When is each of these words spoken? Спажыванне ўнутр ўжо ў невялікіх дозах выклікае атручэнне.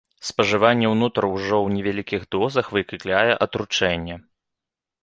Спажыванне 0.27 0.87
ўнутр 0.93 1.23
ўжо 1.35 1.53
ў 1.65 1.75
невялікіх 1.75 2.27
дозах 2.37 2.65
выклікае 2.79 3.31
атручэнне. 3.49 4.15